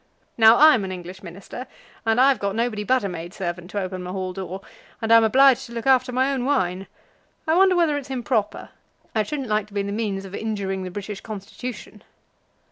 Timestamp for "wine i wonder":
6.43-7.75